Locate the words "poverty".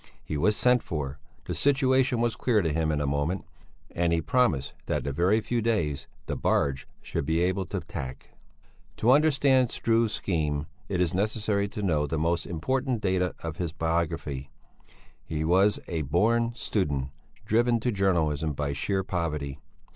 19.03-19.59